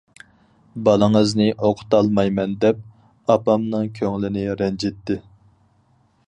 [0.87, 2.81] بالىڭىزنى ئوقۇتالمايمەن دەپ،
[3.35, 5.21] ئاپامنىڭ كۆڭلىنى رەنجىتتى.